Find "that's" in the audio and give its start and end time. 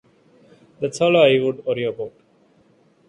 0.79-0.99